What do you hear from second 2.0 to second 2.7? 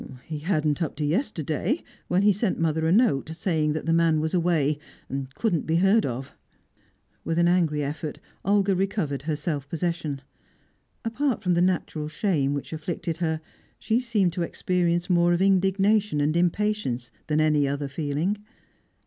when he sent